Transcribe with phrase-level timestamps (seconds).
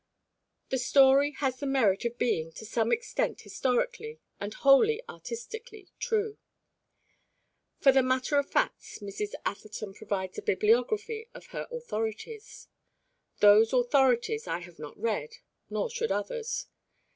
[0.69, 6.39] The story has the merit of being, to some extent historically, and wholly artistically, true.
[7.77, 9.35] For the matter of facts Mrs.
[9.45, 12.67] Atherton provides a bibliography of her authorities.
[13.41, 15.35] Those authorities I have not read,
[15.69, 16.65] nor should others.